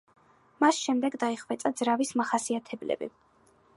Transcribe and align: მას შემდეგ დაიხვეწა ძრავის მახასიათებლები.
მას 0.63 0.79
შემდეგ 0.85 1.17
დაიხვეწა 1.23 1.73
ძრავის 1.83 2.15
მახასიათებლები. 2.23 3.11